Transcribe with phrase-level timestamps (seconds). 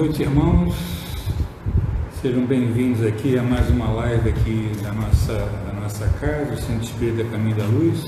[0.00, 0.74] Noite, irmãos.
[2.22, 6.84] Sejam bem-vindos aqui a mais uma live aqui da nossa, da nossa casa, o Centro
[6.84, 8.06] Espírita Caminho da Luz.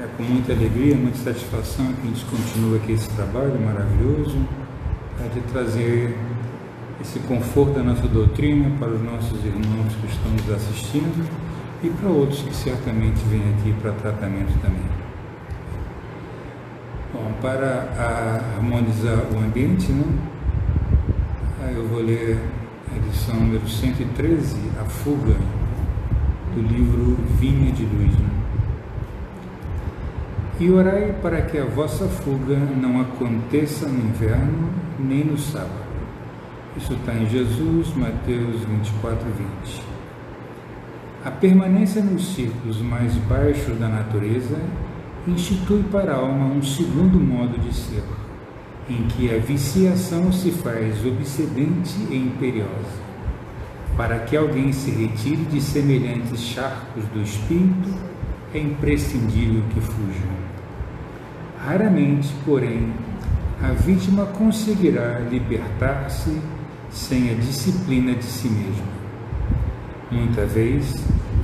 [0.00, 4.38] É com muita alegria, muita satisfação que a gente continua aqui esse trabalho maravilhoso,
[5.18, 6.16] para de trazer
[7.02, 11.28] esse conforto da nossa doutrina para os nossos irmãos que estão nos assistindo
[11.84, 14.88] e para outros que certamente vêm aqui para tratamento também.
[17.12, 20.35] Bom, para harmonizar o ambiente, né?
[21.76, 22.38] Eu vou ler
[22.90, 25.36] a edição número 113, A Fuga,
[26.54, 28.18] do livro Vinha de Luz.
[28.18, 28.30] Né?
[30.58, 35.84] E orai para que a vossa fuga não aconteça no inverno nem no sábado.
[36.78, 39.26] Isso está em Jesus, Mateus 24,
[39.62, 39.82] 20.
[41.26, 44.58] A permanência nos círculos mais baixos da natureza
[45.28, 48.02] institui para a alma um segundo modo de ser
[48.88, 53.06] em que a viciação se faz obsedente e imperiosa.
[53.96, 57.94] Para que alguém se retire de semelhantes charcos do espírito,
[58.54, 60.46] é imprescindível que fuja.
[61.64, 62.92] Raramente, porém,
[63.62, 66.38] a vítima conseguirá libertar-se
[66.90, 68.96] sem a disciplina de si mesma.
[70.10, 70.94] Muita vez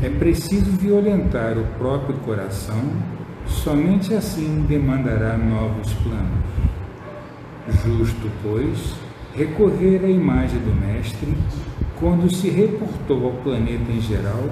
[0.02, 2.82] é preciso violentar o próprio coração,
[3.46, 6.61] somente assim demandará novos planos.
[7.68, 8.96] Justo, pois,
[9.36, 11.32] recorrer à imagem do Mestre
[11.98, 14.50] quando se reportou ao planeta em geral,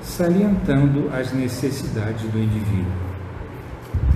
[0.00, 3.12] salientando as necessidades do indivíduo.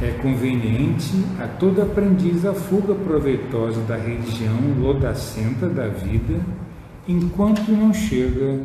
[0.00, 6.40] É conveniente a todo aprendiz a fuga proveitosa da religião lodacenta da vida,
[7.08, 8.60] enquanto não chega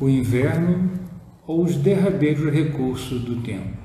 [0.00, 0.90] o inverno
[1.46, 3.81] ou os derradeiros recursos do tempo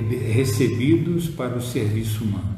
[0.00, 2.56] recebidos para o serviço humano.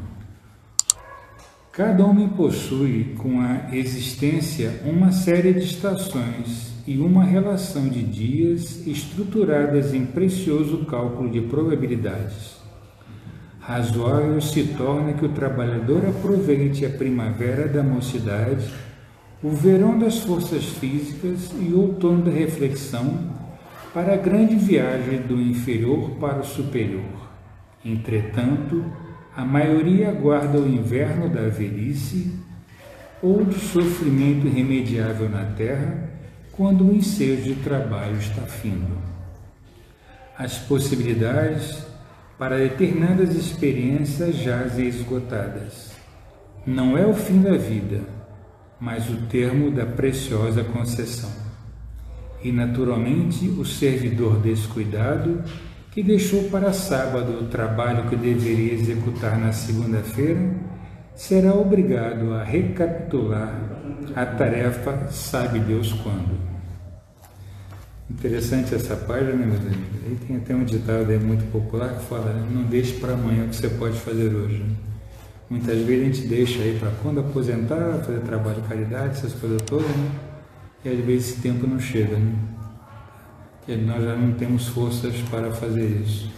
[1.72, 8.86] Cada homem possui com a existência uma série de estações e uma relação de dias
[8.86, 12.62] estruturadas em precioso cálculo de probabilidades.
[13.58, 18.70] Razoável se torna que o trabalhador aproveite a primavera da mocidade,
[19.42, 23.18] o verão das forças físicas e o outono da reflexão
[23.92, 27.23] para a grande viagem do inferior para o superior.
[27.84, 28.84] Entretanto,
[29.36, 32.32] a maioria aguarda o inverno da velhice
[33.22, 36.10] ou do sofrimento irremediável na terra
[36.52, 38.96] quando o ensejo de trabalho está findo.
[40.38, 41.84] As possibilidades
[42.38, 45.92] para determinadas experiências jazem esgotadas.
[46.66, 48.00] Não é o fim da vida,
[48.80, 51.30] mas o termo da preciosa concessão.
[52.42, 55.42] E, naturalmente, o servidor descuidado
[55.94, 60.50] que deixou para sábado o trabalho que deveria executar na segunda-feira,
[61.14, 63.54] será obrigado a recapitular
[64.16, 66.36] a tarefa, sabe Deus quando.
[68.10, 69.78] Interessante essa página, meus amigos?
[70.04, 73.44] Aí tem até um ditado aí muito popular que fala: né, não deixe para amanhã
[73.44, 74.64] o que você pode fazer hoje.
[75.48, 79.62] Muitas vezes a gente deixa aí para quando aposentar, fazer trabalho de caridade, essas coisas
[79.62, 80.10] todas, né?
[80.84, 82.34] E às vezes esse tempo não chega, né?
[83.64, 86.30] Que nós já não temos forças para fazer isso.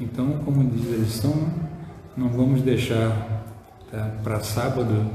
[0.00, 1.52] Então, como diz a lição,
[2.16, 3.44] não vamos deixar
[3.90, 5.10] tá, para sábado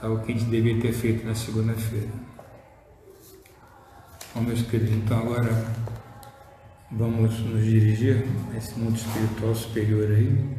[0.00, 2.08] tá, o que a gente deveria ter feito na segunda-feira.
[4.34, 5.66] Bom, meus queridos, então agora
[6.90, 10.57] vamos nos dirigir a esse mundo espiritual superior aí,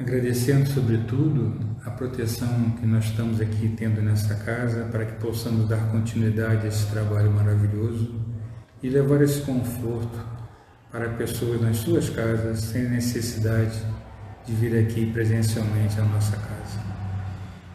[0.00, 5.90] agradecendo sobretudo a proteção que nós estamos aqui tendo nessa casa para que possamos dar
[5.90, 8.14] continuidade a esse trabalho maravilhoso
[8.80, 10.16] e levar esse conforto
[10.92, 13.82] para pessoas nas suas casas sem necessidade
[14.46, 16.78] de vir aqui presencialmente à nossa casa.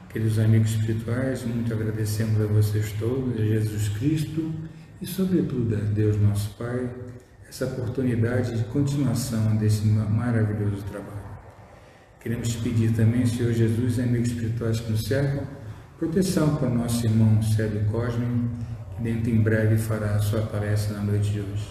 [0.09, 4.53] Queridos amigos espirituais, muito agradecemos a vocês todos, a Jesus Cristo
[5.01, 6.89] e, sobretudo, a Deus nosso Pai,
[7.49, 11.22] essa oportunidade de continuação desse maravilhoso trabalho.
[12.23, 15.45] Queremos pedir também, Senhor Jesus, amigos espirituais que nos cercam,
[15.99, 18.49] proteção para o nosso irmão Célio Cosme,
[18.95, 21.67] que dentro em breve fará a sua palestra na noite de hoje.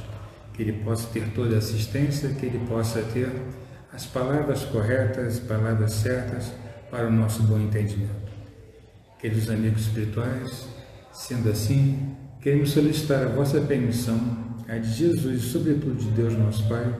[0.52, 3.32] Que ele possa ter toda a assistência, que ele possa ter
[3.94, 6.52] as palavras corretas, as palavras certas
[6.90, 8.30] para o nosso bom entendimento.
[9.18, 10.66] Queridos amigos espirituais,
[11.14, 14.20] sendo assim, queremos solicitar a vossa permissão,
[14.68, 16.94] a de Jesus e sobretudo de Deus nosso Pai,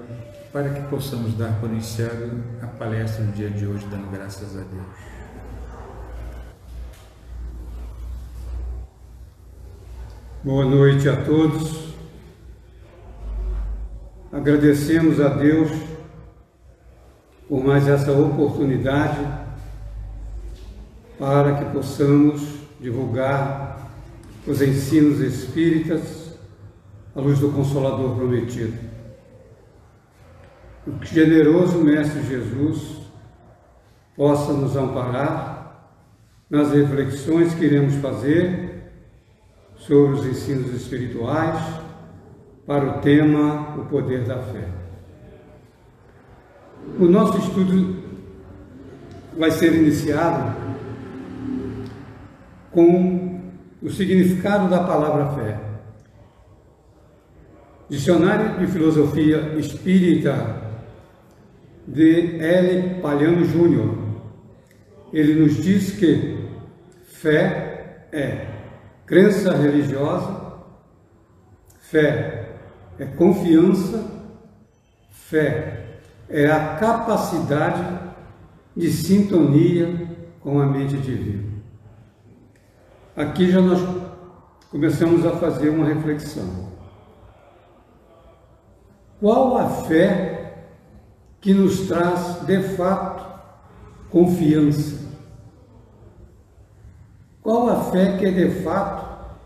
[0.52, 4.60] para que possamos dar por iniciado a palestra no dia de hoje, dando graças a
[4.60, 5.12] Deus.
[10.44, 11.94] Boa noite a todos.
[14.30, 15.70] Agradecemos a Deus
[17.48, 19.26] por mais essa oportunidade
[21.18, 22.42] para que possamos
[22.78, 23.90] divulgar
[24.46, 26.38] os ensinos espíritas
[27.14, 28.91] à luz do Consolador prometido.
[30.84, 33.02] O generoso Mestre Jesus
[34.16, 35.88] possa nos amparar
[36.50, 38.90] nas reflexões que iremos fazer
[39.76, 41.62] sobre os ensinos espirituais
[42.66, 44.68] para o tema O Poder da Fé.
[46.98, 48.02] O nosso estudo
[49.38, 50.56] vai ser iniciado
[52.72, 53.40] com
[53.80, 55.60] o significado da palavra fé.
[57.88, 60.71] Dicionário de Filosofia Espírita
[61.86, 63.00] de L.
[63.00, 63.98] Palhano Júnior.
[65.12, 66.48] Ele nos diz que
[67.04, 68.46] fé é
[69.06, 70.54] crença religiosa,
[71.80, 72.56] fé
[72.98, 74.10] é confiança,
[75.10, 75.82] fé
[76.28, 77.84] é a capacidade
[78.74, 80.08] de sintonia
[80.40, 81.52] com a mente divina.
[83.14, 83.80] Aqui já nós
[84.70, 86.72] começamos a fazer uma reflexão.
[89.20, 90.31] Qual a fé
[91.42, 93.22] que nos traz de fato
[94.08, 95.02] confiança?
[97.42, 99.36] Qual a fé que de fato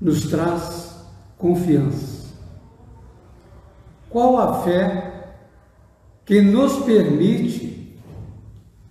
[0.00, 1.06] nos traz
[1.38, 2.34] confiança?
[4.10, 5.36] Qual a fé
[6.24, 8.02] que nos permite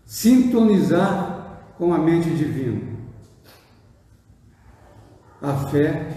[0.05, 2.97] sintonizar com a mente divina?
[5.41, 6.07] a fé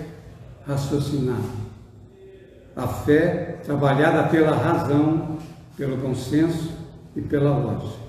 [0.66, 1.42] raciocinada,
[2.74, 5.38] a fé trabalhada pela razão,
[5.80, 6.74] pelo consenso
[7.16, 8.02] e pela lógica.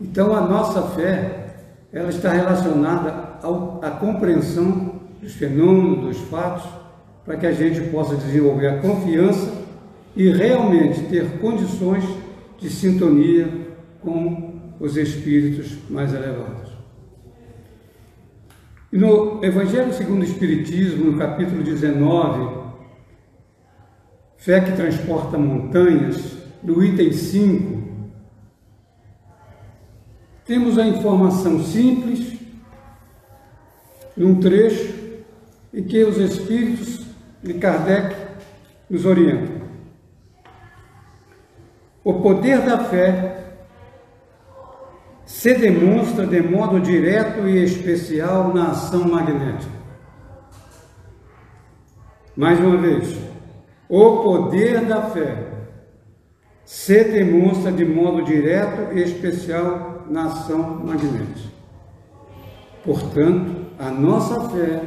[0.00, 1.54] Então a nossa fé,
[1.92, 6.68] ela está relacionada ao, à compreensão dos fenômenos, dos fatos,
[7.24, 9.52] para que a gente possa desenvolver a confiança
[10.16, 12.02] e realmente ter condições
[12.58, 13.48] de sintonia
[14.02, 16.72] com os espíritos mais elevados.
[18.92, 22.58] E no Evangelho segundo o Espiritismo, no capítulo 19,
[24.38, 27.78] Fé que transporta montanhas, no item 5,
[30.44, 32.38] temos a informação simples,
[34.16, 34.94] num trecho
[35.72, 37.06] em que os Espíritos
[37.42, 38.16] de Kardec
[38.88, 39.58] nos orientam.
[42.02, 43.38] O poder da fé
[45.26, 49.70] se demonstra de modo direto e especial na ação magnética.
[52.34, 53.14] Mais uma vez,
[53.88, 55.47] o poder da fé
[56.68, 61.48] se demonstra de modo direto e especial na ação magnética.
[62.84, 64.82] Portanto, a nossa fé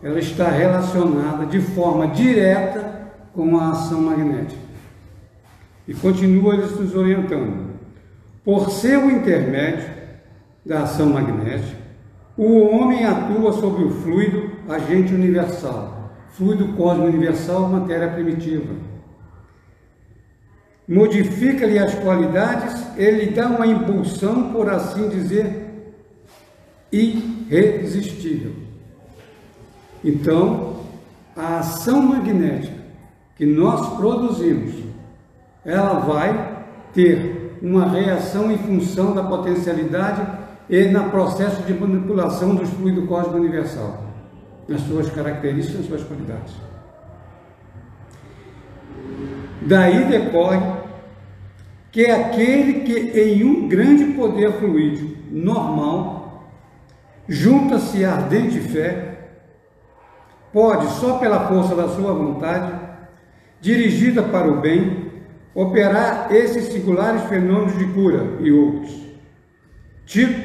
[0.00, 4.60] ela está relacionada de forma direta com a ação magnética.
[5.88, 7.72] E continua eles nos orientando.
[8.44, 9.90] Por seu intermédio
[10.64, 11.78] da ação magnética,
[12.36, 18.87] o homem atua sobre o fluido agente universal, fluido cósmico universal, matéria primitiva.
[20.88, 25.68] Modifica-lhe as qualidades, ele dá uma impulsão, por assim dizer,
[26.90, 28.52] irresistível.
[30.02, 30.80] Então,
[31.36, 32.78] a ação magnética
[33.36, 34.74] que nós produzimos,
[35.64, 36.64] ela vai
[36.94, 40.26] ter uma reação em função da potencialidade
[40.70, 44.04] e no processo de manipulação do fluido cósmico universal,
[44.66, 46.54] nas suas características, nas suas qualidades.
[49.62, 50.60] Daí decorre
[51.90, 56.18] que é aquele que em um grande poder fluídico normal
[57.28, 59.28] junta-se a ardente fé,
[60.52, 62.72] pode, só pela força da sua vontade,
[63.60, 65.08] dirigida para o bem,
[65.54, 68.96] operar esses singulares fenômenos de cura e outros,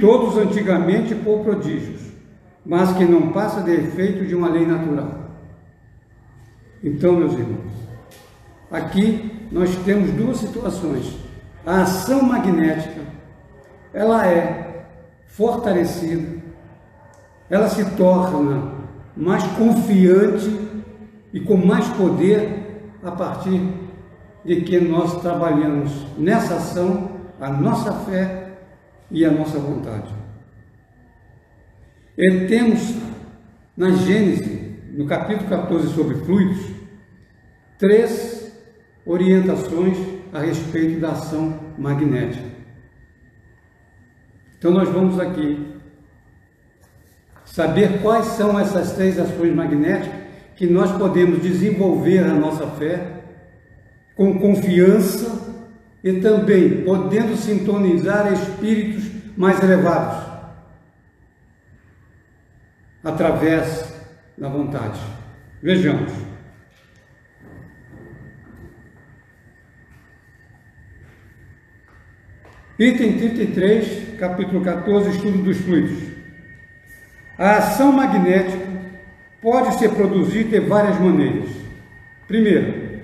[0.01, 2.01] todos antigamente por prodígios,
[2.65, 5.29] mas que não passa de efeito de uma lei natural.
[6.83, 7.71] Então, meus irmãos,
[8.73, 11.15] aqui nós temos duas situações.
[11.63, 13.01] A ação magnética,
[13.93, 14.87] ela é
[15.27, 16.41] fortalecida,
[17.49, 18.73] ela se torna
[19.15, 20.49] mais confiante
[21.31, 23.61] e com mais poder a partir
[24.43, 28.53] de que nós trabalhamos nessa ação a nossa fé
[29.11, 30.13] e a nossa vontade.
[32.17, 32.95] E temos
[33.77, 34.61] na Gênesis,
[34.93, 36.63] no capítulo 14 sobre fluidos,
[37.77, 38.42] três
[39.05, 39.97] orientações
[40.31, 42.43] a respeito da ação magnética.
[44.57, 45.73] Então nós vamos aqui
[47.45, 50.23] saber quais são essas três ações magnéticas
[50.55, 53.23] que nós podemos desenvolver a nossa fé
[54.15, 55.43] com confiança
[56.03, 59.03] e também podendo sintonizar espíritos
[59.35, 60.31] mais elevados
[63.03, 63.93] através
[64.37, 64.99] da vontade.
[65.61, 66.32] Vejamos.
[72.79, 76.11] Item 33, capítulo 14, estudo dos fluidos.
[77.37, 78.65] A ação magnética
[79.39, 81.49] pode ser produzida de várias maneiras.
[82.27, 82.99] Primeiro,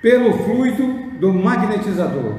[0.00, 0.86] pelo fluido
[1.18, 2.38] do magnetizador.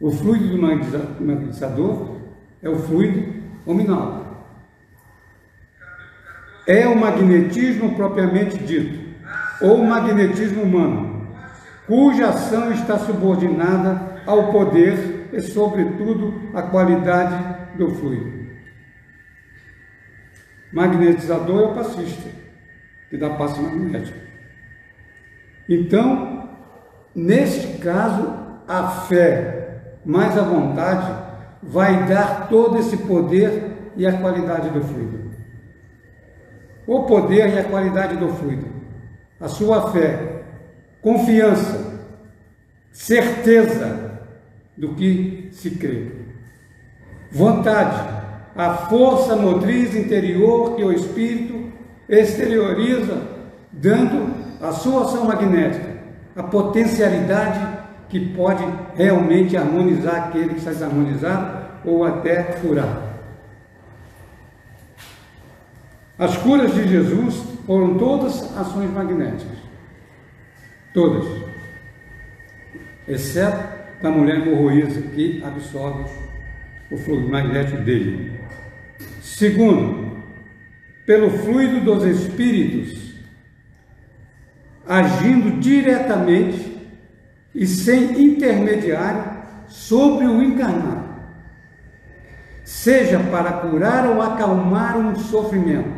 [0.00, 2.16] O fluido do magnetizador
[2.62, 3.34] é o fluido
[3.66, 4.46] nominal.
[6.66, 8.98] É o magnetismo propriamente dito,
[9.60, 11.13] ou magnetismo humano,
[11.86, 18.44] cuja ação está subordinada ao poder e, sobretudo, à qualidade do fluido.
[20.72, 22.28] Magnetizador é o passista,
[23.08, 24.18] que dá passe magnético.
[25.68, 26.48] Então,
[27.14, 28.34] neste caso,
[28.66, 29.64] a fé
[30.04, 31.24] mais a vontade
[31.62, 35.30] vai dar todo esse poder e a qualidade do fluido.
[36.86, 38.66] O poder e a qualidade do fluido.
[39.40, 40.33] A sua fé,
[41.04, 42.00] confiança,
[42.90, 44.20] certeza
[44.74, 46.06] do que se crê.
[47.30, 48.24] Vontade,
[48.56, 51.70] a força motriz interior que o espírito
[52.08, 53.20] exterioriza,
[53.70, 55.94] dando a sua ação magnética,
[56.34, 57.60] a potencialidade
[58.08, 63.12] que pode realmente harmonizar aquele que está desarmonizado ou até curar.
[66.18, 69.63] As curas de Jesus foram todas ações magnéticas.
[70.94, 71.26] Todas.
[73.08, 73.68] Exceto
[74.00, 76.08] da mulher hemorroísa que absorve
[76.88, 78.40] o fluido magnético dele.
[79.20, 80.22] Segundo,
[81.04, 83.16] pelo fluido dos espíritos,
[84.86, 86.78] agindo diretamente
[87.52, 91.08] e sem intermediário sobre o encarnado,
[92.62, 95.92] seja para curar ou acalmar um sofrimento,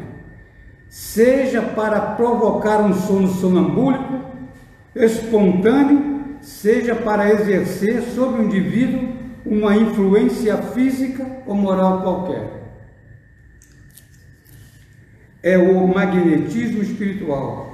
[0.88, 4.25] seja para provocar um sono sonambúlico,
[5.04, 12.56] espontâneo, seja para exercer sobre o indivíduo uma influência física ou moral qualquer.
[15.42, 17.66] É o magnetismo espiritual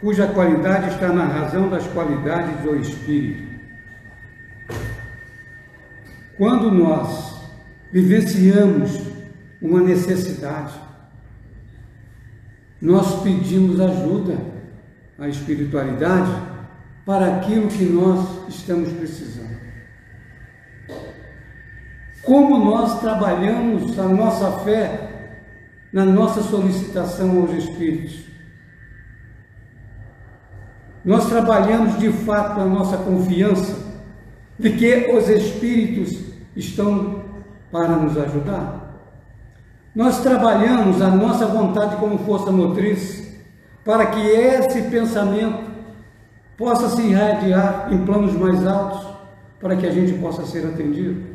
[0.00, 3.48] cuja qualidade está na razão das qualidades do Espírito.
[6.36, 7.42] Quando nós
[7.90, 9.02] vivenciamos
[9.60, 10.72] uma necessidade,
[12.80, 14.38] nós pedimos ajuda
[15.18, 16.30] à espiritualidade
[17.08, 19.56] para aquilo que nós estamos precisando.
[22.22, 25.38] Como nós trabalhamos a nossa fé
[25.90, 28.26] na nossa solicitação aos Espíritos.
[31.02, 33.74] Nós trabalhamos de fato a nossa confiança
[34.58, 36.14] de que os Espíritos
[36.54, 37.24] estão
[37.72, 39.00] para nos ajudar.
[39.94, 43.34] Nós trabalhamos a nossa vontade como força motriz
[43.82, 45.77] para que esse pensamento
[46.58, 49.16] possa se irradiar em planos mais altos
[49.58, 51.26] para que a gente possa ser atendido.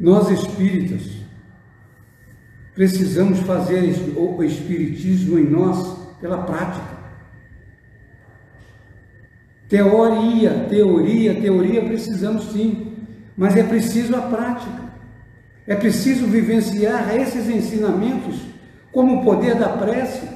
[0.00, 1.22] Nós espíritas
[2.74, 7.02] Precisamos fazer o Espiritismo em nós pela prática.
[9.68, 12.96] Teoria, teoria, teoria precisamos sim,
[13.36, 14.82] mas é preciso a prática.
[15.66, 18.40] É preciso vivenciar esses ensinamentos
[18.90, 20.26] como o poder da prece,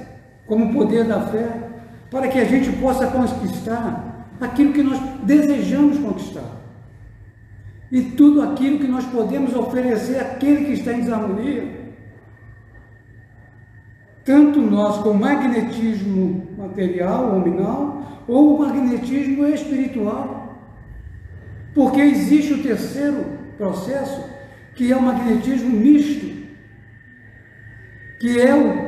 [0.46, 1.70] como o poder da fé,
[2.10, 6.56] para que a gente possa conquistar aquilo que nós desejamos conquistar.
[7.90, 11.86] E tudo aquilo que nós podemos oferecer àquele que está em desarmonia
[14.26, 20.60] tanto nós com magnetismo material, nominal, ou magnetismo espiritual.
[21.72, 23.24] Porque existe o terceiro
[23.56, 24.28] processo,
[24.74, 26.26] que é o magnetismo misto,
[28.18, 28.85] que é o,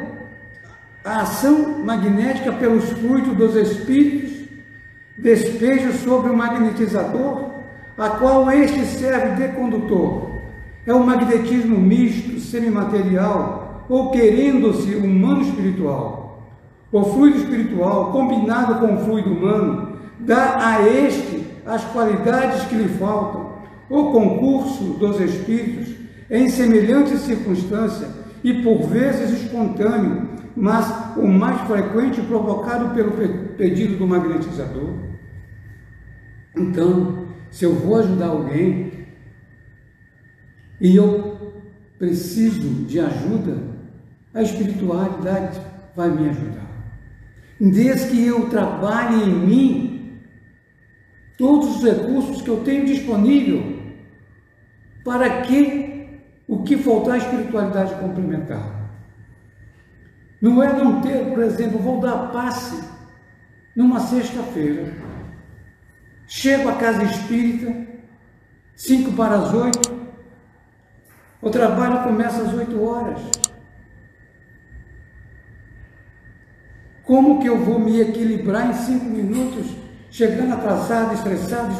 [1.04, 4.48] a ação magnética pelos fluidos dos espíritos,
[5.16, 7.50] despeja sobre o magnetizador,
[7.96, 10.30] a qual este serve de condutor.
[10.86, 16.48] É o magnetismo misto, semimaterial, ou querendo-se humano espiritual.
[16.90, 22.88] O fluido espiritual, combinado com o fluido humano, dá a este as qualidades que lhe
[22.88, 23.48] faltam.
[23.90, 25.94] O concurso dos espíritos,
[26.30, 28.08] em semelhante circunstância
[28.44, 33.12] e por vezes espontâneo, mas o mais frequente provocado pelo
[33.56, 34.94] pedido do magnetizador.
[36.56, 38.92] Então, se eu vou ajudar alguém
[40.80, 41.54] e eu
[41.98, 43.58] preciso de ajuda,
[44.32, 45.60] a espiritualidade
[45.96, 46.68] vai me ajudar.
[47.60, 50.20] desde que eu trabalhe em mim
[51.36, 53.82] todos os recursos que eu tenho disponível
[55.04, 58.77] para que o que faltar a espiritualidade complementar.
[60.40, 62.80] Não é não ter, por exemplo, vou dar passe
[63.74, 64.94] numa sexta-feira.
[66.26, 67.74] Chego à casa espírita,
[68.76, 69.98] cinco para as oito,
[71.40, 73.20] o trabalho começa às oito horas.
[77.04, 79.74] Como que eu vou me equilibrar em cinco minutos,
[80.10, 81.74] chegando atrasado, estressado?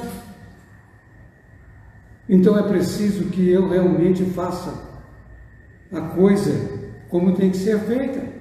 [2.29, 4.73] Então é preciso que eu realmente faça
[5.93, 8.38] a coisa como tem que ser feita.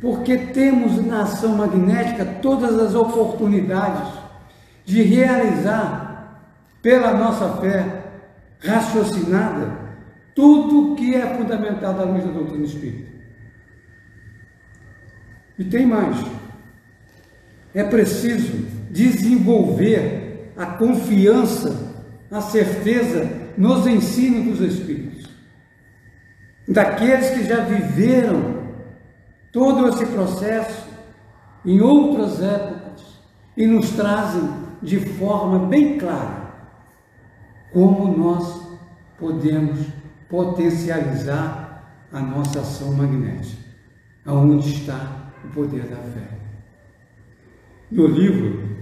[0.00, 4.12] Porque temos na ação magnética todas as oportunidades
[4.84, 6.42] de realizar
[6.80, 8.04] pela nossa fé
[8.60, 9.88] raciocinada
[10.34, 13.08] tudo que é fundamentado à luz da doutrina espírita.
[15.58, 16.16] E tem mais.
[17.74, 21.92] É preciso desenvolver a confiança,
[22.30, 25.28] a certeza nos ensinos dos Espíritos.
[26.66, 28.57] Daqueles que já viveram
[29.52, 30.88] todo esse processo
[31.64, 33.20] em outras épocas
[33.56, 34.48] e nos trazem
[34.82, 36.48] de forma bem clara
[37.72, 38.78] como nós
[39.18, 39.78] podemos
[40.28, 43.62] potencializar a nossa ação magnética,
[44.24, 46.38] aonde está o poder da fé.
[47.90, 48.76] No livro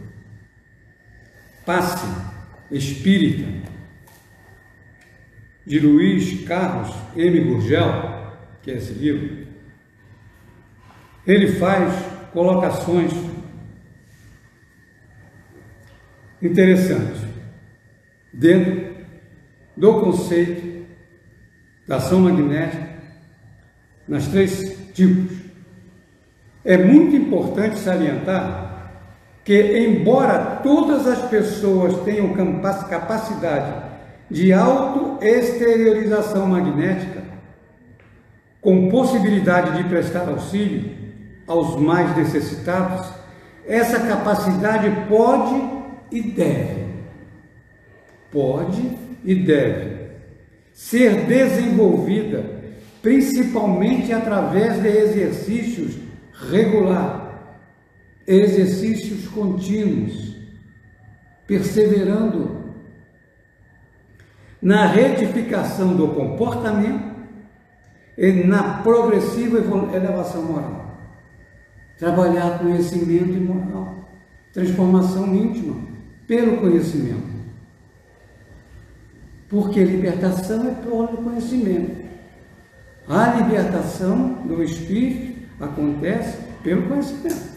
[1.64, 2.06] Passe
[2.70, 3.66] Espírita,
[5.66, 7.40] de Luiz Carlos M.
[7.40, 9.48] Gurgel, que é esse livro,
[11.26, 11.92] ele faz
[12.32, 13.12] colocações
[16.40, 17.20] interessantes
[18.32, 18.94] dentro
[19.76, 20.86] do conceito
[21.88, 22.86] da ação magnética
[24.06, 25.36] nas três tipos.
[26.64, 28.92] É muito importante salientar
[29.44, 32.32] que, embora todas as pessoas tenham
[32.88, 33.86] capacidade
[34.30, 37.24] de auto-exteriorização magnética,
[38.60, 41.05] com possibilidade de prestar auxílio
[41.46, 43.06] aos mais necessitados,
[43.66, 45.60] essa capacidade pode
[46.10, 46.86] e deve,
[48.30, 49.96] pode e deve
[50.72, 52.56] ser desenvolvida
[53.06, 55.96] principalmente através de exercícios
[56.50, 57.62] regular,
[58.26, 60.36] exercícios contínuos,
[61.46, 62.74] perseverando
[64.60, 67.14] na retificação do comportamento
[68.18, 69.58] e na progressiva
[69.94, 70.95] elevação moral.
[71.98, 74.08] Trabalhar conhecimento e moral,
[74.52, 75.76] transformação íntima
[76.26, 77.36] pelo conhecimento.
[79.48, 82.04] Porque libertação é pelo conhecimento.
[83.08, 87.56] A libertação do espírito Acontece pelo conhecimento.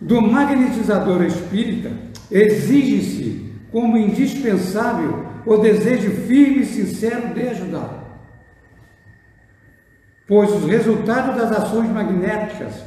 [0.00, 1.92] Do magnetizador espírita,
[2.30, 8.07] exige-se como indispensável o desejo firme e sincero de ajudar.
[10.28, 12.84] Pois os resultados das ações magnéticas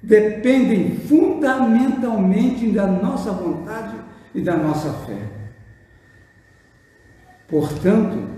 [0.00, 3.96] dependem fundamentalmente da nossa vontade
[4.32, 5.18] e da nossa fé.
[7.48, 8.28] Portanto,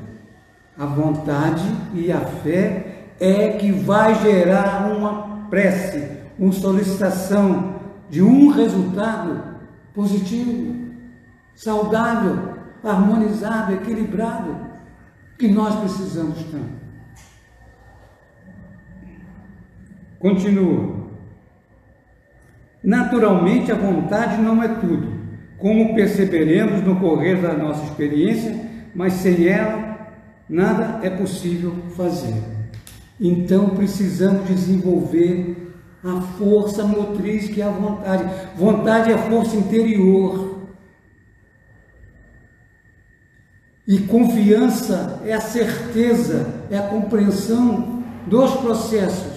[0.78, 6.08] a vontade e a fé é que vai gerar uma prece,
[6.38, 7.74] uma solicitação
[8.08, 9.58] de um resultado
[9.92, 10.74] positivo,
[11.54, 14.56] saudável, harmonizado, equilibrado,
[15.38, 16.87] que nós precisamos tanto.
[20.18, 21.08] Continua.
[22.82, 25.12] Naturalmente, a vontade não é tudo,
[25.58, 28.54] como perceberemos no correr da nossa experiência,
[28.94, 30.08] mas sem ela,
[30.48, 32.42] nada é possível fazer.
[33.20, 35.56] Então precisamos desenvolver
[36.04, 38.24] a força motriz que é a vontade.
[38.56, 40.58] Vontade é a força interior.
[43.86, 49.27] E confiança é a certeza, é a compreensão dos processos.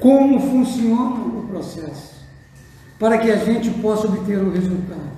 [0.00, 2.26] Como funciona o processo,
[2.98, 5.10] para que a gente possa obter o resultado.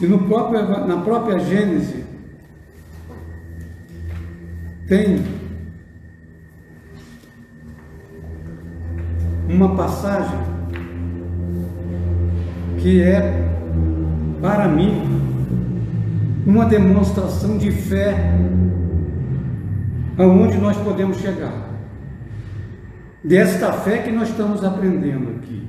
[0.00, 2.04] E próprio, na própria Gênese
[4.86, 5.24] tem
[9.48, 10.38] uma passagem
[12.78, 13.20] que é,
[14.40, 15.02] para mim,
[16.46, 18.14] uma demonstração de fé
[20.18, 21.68] aonde nós podemos chegar.
[23.22, 25.66] Desta fé que nós estamos aprendendo aqui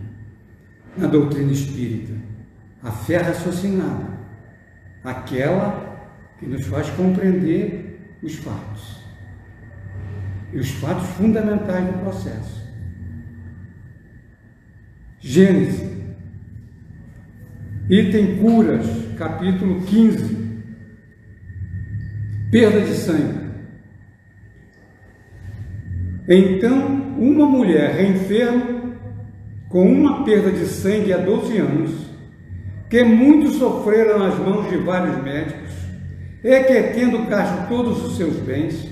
[0.97, 2.13] na doutrina espírita,
[2.83, 4.19] a fé raciocinada
[5.03, 5.97] aquela
[6.37, 8.99] que nos faz compreender os fatos.
[10.51, 12.59] E os fatos fundamentais do processo.
[15.19, 15.89] Gênesis,
[17.89, 18.85] item curas,
[19.17, 20.49] capítulo 15.
[22.51, 23.48] Perda de sangue.
[26.31, 26.85] Então,
[27.17, 28.93] uma mulher enferma,
[29.67, 31.91] com uma perda de sangue há 12 anos,
[32.87, 35.71] que muito sofrera nas mãos de vários médicos,
[36.43, 38.87] e que, tendo gasto todos os seus bens,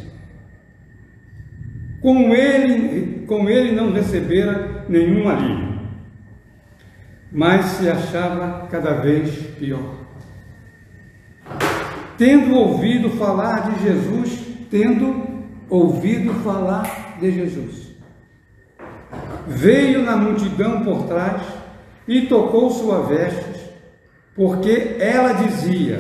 [2.02, 5.80] com ele, com ele não recebera nenhum alívio,
[7.32, 9.96] mas se achava cada vez pior.
[12.18, 14.40] Tendo ouvido falar de Jesus,
[14.72, 17.96] tendo ouvido falar de Jesus,
[19.48, 21.42] veio na multidão por trás
[22.08, 23.72] e tocou sua veste,
[24.36, 26.00] porque ela dizia: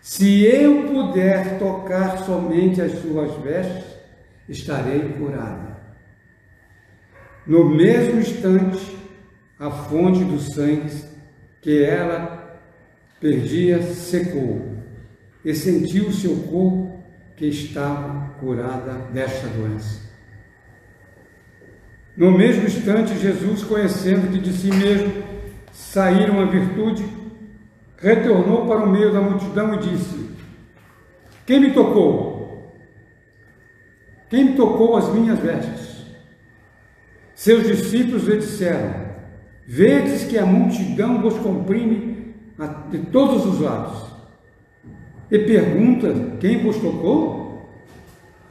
[0.00, 3.84] Se eu puder tocar somente as suas vestes,
[4.48, 5.78] estarei curada.
[7.46, 8.96] No mesmo instante,
[9.58, 10.92] a fonte do sangue
[11.62, 12.60] que ela
[13.20, 14.76] perdia secou,
[15.44, 16.87] e sentiu seu corpo
[17.38, 20.08] que estava curada desta doença.
[22.16, 25.22] No mesmo instante, Jesus, conhecendo que de si mesmo
[25.72, 27.04] saíra uma virtude,
[27.96, 30.30] retornou para o meio da multidão e disse:
[31.46, 32.74] Quem me tocou?
[34.28, 36.04] Quem me tocou as minhas vestes?
[37.36, 39.12] Seus discípulos lhe disseram:
[39.64, 42.34] Vedes que a multidão vos comprime
[42.90, 44.17] de todos os lados.
[45.30, 47.68] E pergunta: Quem vos tocou?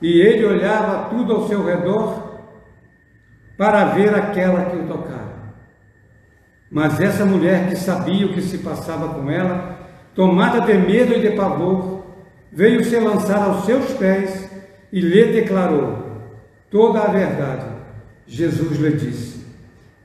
[0.02, 2.42] E ele olhava tudo ao seu redor
[3.58, 5.38] para ver aquela que o tocara.
[6.70, 9.80] Mas essa mulher que sabia o que se passava com ela,
[10.14, 12.04] tomada de medo e de pavor,
[12.52, 14.48] veio se lançar aos seus pés
[14.92, 16.06] e lhe declarou
[16.70, 17.66] toda a verdade.
[18.28, 19.46] Jesus lhe disse: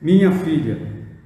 [0.01, 0.79] Minha filha,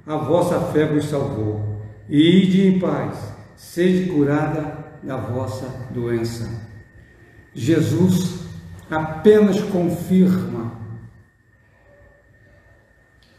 [0.04, 6.48] a vossa fé vos salvou, e ide em paz, sede curada da vossa doença.
[7.54, 8.46] Jesus
[8.90, 10.80] apenas confirma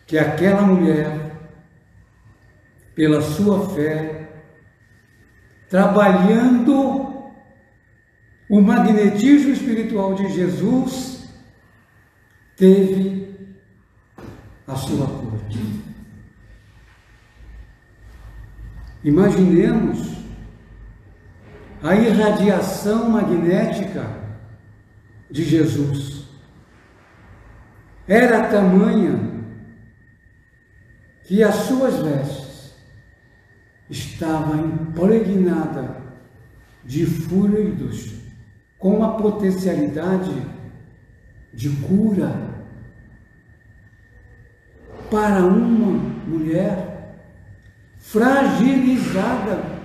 [0.06, 1.36] que aquela mulher,
[2.96, 4.30] pela sua fé,
[5.70, 7.32] trabalhando
[8.50, 11.30] o magnetismo espiritual de Jesus,
[12.56, 13.36] teve
[14.66, 15.38] a sua cura.
[19.04, 20.17] Imaginemos
[21.88, 24.06] a irradiação magnética
[25.32, 26.28] de Jesus.
[28.06, 29.18] Era tamanha
[31.24, 32.76] que as suas vestes
[33.90, 35.90] estavam impregnadas
[36.84, 38.16] de fluidos
[38.78, 40.36] com uma potencialidade
[41.54, 42.36] de cura
[45.10, 45.92] para uma
[46.28, 47.16] mulher
[47.98, 49.77] fragilizada,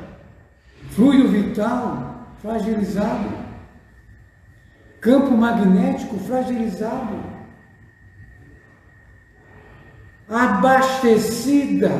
[0.95, 3.29] fluido vital fragilizado,
[5.01, 7.33] campo magnético fragilizado.
[10.29, 11.91] Abastecida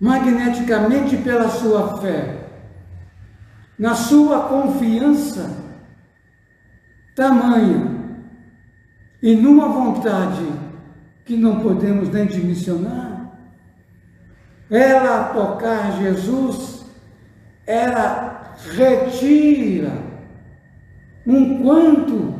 [0.00, 2.46] magneticamente pela sua fé,
[3.78, 5.70] na sua confiança
[7.14, 8.00] tamanha
[9.22, 10.46] e numa vontade
[11.24, 13.30] que não podemos nem dimensionar,
[14.70, 16.79] ela tocar Jesus,
[17.70, 19.92] ela retira
[21.24, 22.34] um quanto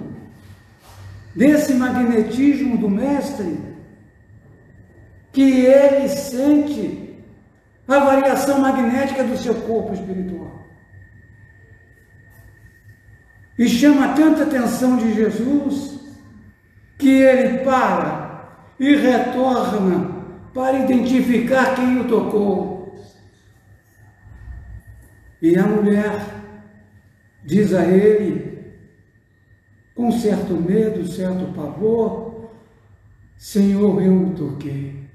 [1.36, 3.60] desse magnetismo do Mestre
[5.32, 7.22] que ele sente
[7.86, 10.66] a variação magnética do seu corpo espiritual.
[13.56, 16.00] E chama tanta atenção de Jesus
[16.98, 18.48] que ele para
[18.80, 22.69] e retorna para identificar quem o tocou.
[25.42, 26.12] E a mulher
[27.44, 28.74] diz a ele,
[29.94, 32.50] com certo medo, certo pavor,
[33.36, 35.08] Senhor, eu o toquei.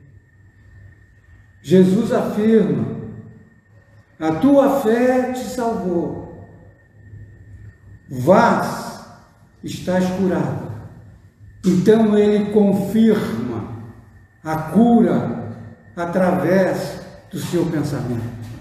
[1.61, 2.95] Jesus afirma:
[4.19, 6.49] a tua fé te salvou.
[8.09, 9.05] Vás,
[9.63, 10.71] estás curado.
[11.65, 13.83] Então ele confirma
[14.43, 15.57] a cura
[15.95, 18.54] através do seu pensamento.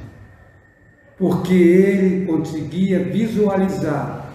[1.19, 4.33] Porque ele conseguia visualizar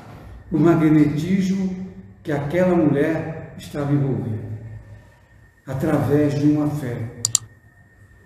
[0.52, 1.88] o magnetismo
[2.24, 4.50] que aquela mulher estava envolvida
[5.66, 7.20] através de uma fé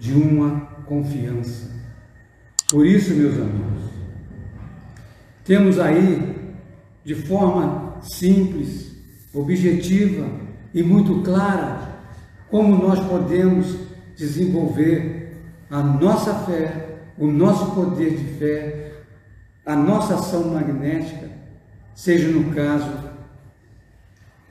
[0.03, 1.71] de uma confiança.
[2.69, 3.93] Por isso, meus amigos,
[5.45, 6.53] Temos aí,
[7.03, 8.95] de forma simples,
[9.33, 10.25] objetiva
[10.73, 11.99] e muito clara,
[12.49, 13.77] como nós podemos
[14.15, 15.37] desenvolver
[15.69, 18.91] a nossa fé, o nosso poder de fé,
[19.65, 21.29] a nossa ação magnética,
[21.93, 22.91] seja no caso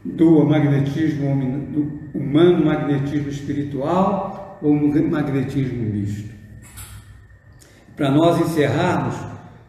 [0.04, 1.34] do magnetismo
[1.70, 6.32] do humano, magnetismo espiritual ou magnetismo misto.
[7.96, 9.14] Para nós encerrarmos,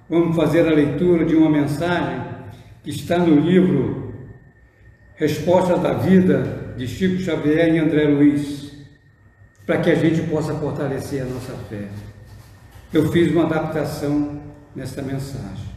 [0.10, 2.22] vamos fazer a leitura de uma mensagem
[2.84, 4.14] que está no livro
[5.16, 8.72] Resposta da Vida de Chico Xavier e André Luiz,
[9.66, 11.88] para que a gente possa fortalecer a nossa fé.
[12.94, 14.40] Eu fiz uma adaptação
[14.76, 15.74] nesta mensagem.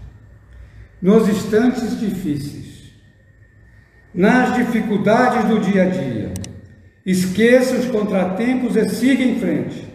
[1.00, 2.92] Nos instantes difíceis,
[4.14, 6.34] nas dificuldades do dia a dia,
[7.04, 9.86] esqueça os contratempos e siga em frente,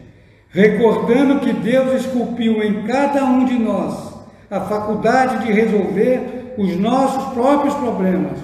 [0.50, 4.14] recordando que Deus esculpiu em cada um de nós
[4.50, 8.38] a faculdade de resolver os nossos próprios problemas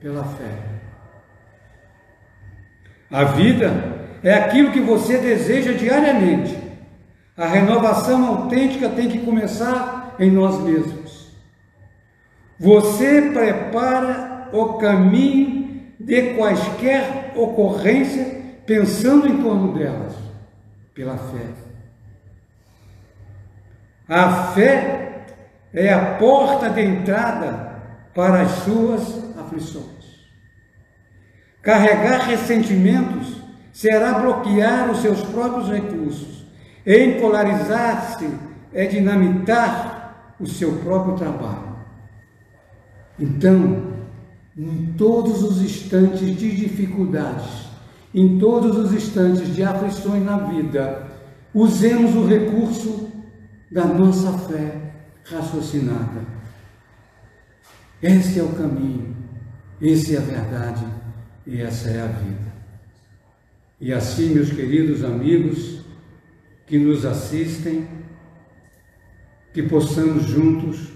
[0.00, 0.68] pela fé.
[3.10, 3.72] A vida
[4.22, 6.67] é aquilo que você deseja diariamente.
[7.38, 11.28] A renovação autêntica tem que começar em nós mesmos.
[12.58, 20.14] Você prepara o caminho de quaisquer ocorrência pensando em torno delas,
[20.92, 21.46] pela fé.
[24.08, 25.26] A fé
[25.72, 27.82] é a porta de entrada
[28.16, 30.26] para as suas aflições.
[31.62, 33.40] Carregar ressentimentos
[33.72, 36.47] será bloquear os seus próprios recursos.
[36.88, 38.26] Encolarizar-se
[38.72, 41.76] é dinamitar o seu próprio trabalho.
[43.18, 43.92] Então,
[44.56, 47.68] em todos os instantes de dificuldades,
[48.14, 51.06] em todos os instantes de aflições na vida,
[51.52, 53.10] usemos o recurso
[53.70, 56.22] da nossa fé raciocinada.
[58.02, 59.14] Esse é o caminho,
[59.82, 60.86] essa é a verdade
[61.46, 62.48] e essa é a vida.
[63.78, 65.86] E assim, meus queridos amigos
[66.68, 67.88] que nos assistem,
[69.54, 70.92] que possamos juntos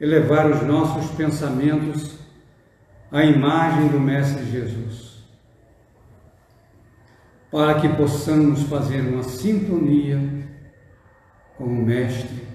[0.00, 2.18] elevar os nossos pensamentos
[3.12, 5.22] à imagem do Mestre Jesus,
[7.50, 10.18] para que possamos fazer uma sintonia
[11.56, 12.46] com o Mestre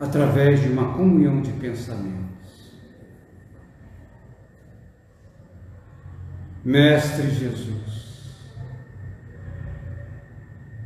[0.00, 2.26] através de uma comunhão de pensamentos.
[6.64, 8.05] Mestre Jesus,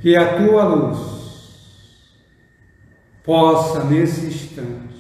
[0.01, 1.21] que a tua luz
[3.23, 4.91] possa nesse instante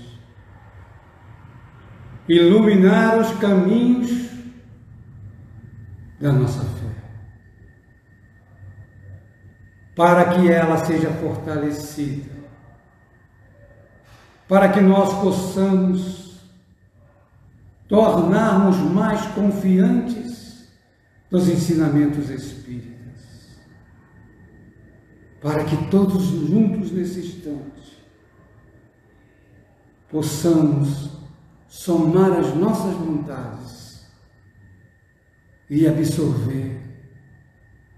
[2.28, 4.30] iluminar os caminhos
[6.20, 6.90] da nossa fé,
[9.96, 12.30] para que ela seja fortalecida,
[14.46, 16.38] para que nós possamos
[17.88, 20.68] tornarmos mais confiantes
[21.30, 22.99] dos ensinamentos espíritas,
[25.40, 27.98] para que todos juntos nesse instante
[30.10, 31.10] possamos
[31.68, 34.10] somar as nossas vontades
[35.68, 36.80] e absorver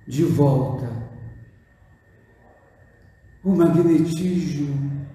[0.07, 0.91] de volta
[3.43, 5.07] o magnetismo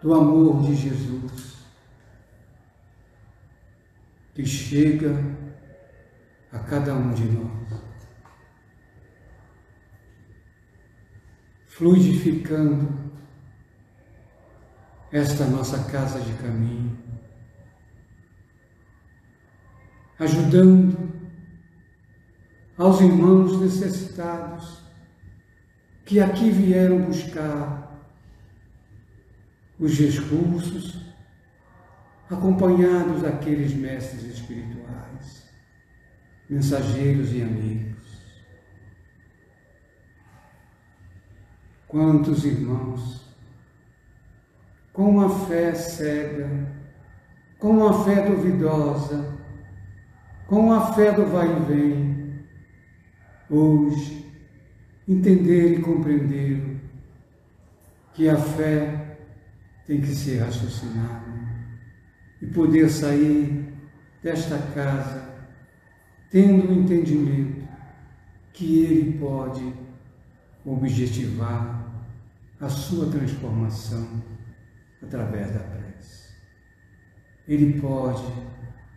[0.00, 1.58] do amor de Jesus
[4.34, 5.16] que chega
[6.52, 7.57] a cada um de nós,
[11.78, 12.92] fluidificando
[15.12, 16.98] esta nossa casa de caminho,
[20.18, 21.08] ajudando
[22.76, 24.82] aos irmãos necessitados
[26.04, 27.96] que aqui vieram buscar
[29.78, 31.00] os recursos,
[32.28, 35.48] acompanhados daqueles mestres espirituais
[36.50, 37.87] mensageiros e amigos.
[41.88, 43.26] Quantos irmãos,
[44.92, 46.68] com a fé cega,
[47.58, 49.38] com a fé duvidosa,
[50.46, 52.44] com a fé do vai e vem,
[53.48, 54.30] hoje
[55.08, 56.78] entender e compreender
[58.12, 59.16] que a fé
[59.86, 61.32] tem que ser raciocinada
[62.42, 63.72] e poder sair
[64.22, 65.26] desta casa
[66.30, 67.66] tendo o entendimento
[68.52, 69.87] que ele pode
[70.64, 71.86] objetivar
[72.60, 74.22] a sua transformação
[75.02, 76.34] através da prece.
[77.46, 78.24] Ele pode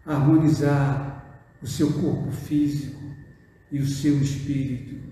[0.05, 2.99] harmonizar o seu corpo físico
[3.71, 5.11] e o seu espírito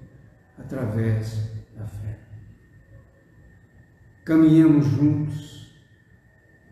[0.58, 2.20] através da fé.
[4.26, 5.72] Caminhamos juntos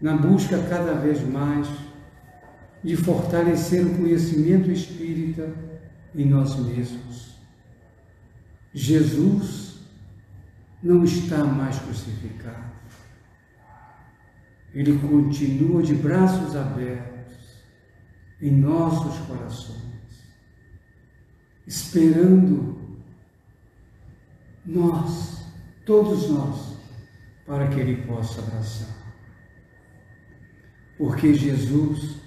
[0.01, 1.67] na busca cada vez mais
[2.83, 5.53] de fortalecer o conhecimento espírita
[6.13, 7.37] em nós mesmos.
[8.73, 9.66] Jesus
[10.81, 12.77] não está mais crucificado.
[14.73, 17.37] Ele continua de braços abertos
[18.41, 19.81] em nossos corações,
[21.65, 22.77] esperando
[24.65, 25.47] nós,
[25.85, 26.77] todos nós,
[27.45, 28.95] para que Ele possa abraçar.
[30.97, 32.17] Porque Jesus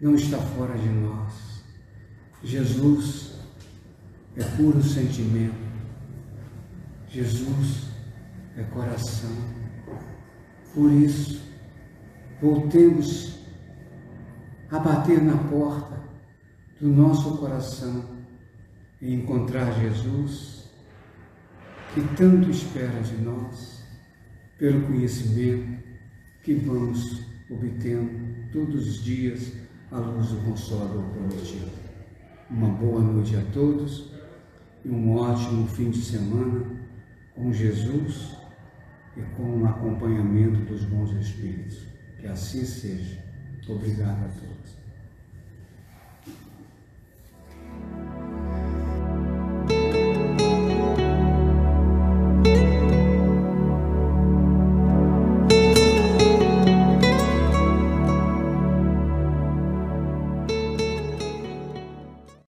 [0.00, 1.62] não está fora de nós.
[2.42, 3.34] Jesus
[4.36, 5.71] é puro sentimento.
[7.12, 7.88] Jesus
[8.56, 9.36] é coração.
[10.72, 11.42] Por isso,
[12.40, 13.38] voltemos
[14.70, 16.00] a bater na porta
[16.80, 18.02] do nosso coração
[18.98, 20.70] e encontrar Jesus,
[21.92, 23.84] que tanto espera de nós,
[24.58, 25.82] pelo conhecimento
[26.42, 29.52] que vamos obtendo todos os dias
[29.90, 31.72] à luz do Consolador prometido.
[32.48, 34.10] Uma boa noite a todos
[34.82, 36.71] e um ótimo fim de semana
[37.34, 38.36] com Jesus
[39.16, 41.86] e com o acompanhamento dos bons Espíritos.
[42.18, 43.22] Que assim seja.
[43.68, 44.61] Obrigado a todos.